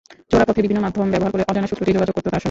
চোরা 0.31 0.45
পথে 0.47 0.59
বিভিন্ন 0.65 0.81
মাধ্যম 0.85 1.09
ব্যবহার 1.13 1.33
করে 1.33 1.47
অজানা 1.49 1.67
সূত্রটি 1.69 1.91
যোগাযোগ 1.95 2.13
করত 2.15 2.25
তাঁর 2.31 2.31
সঙ্গে। 2.33 2.39